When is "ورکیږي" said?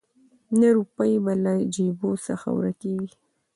2.59-3.15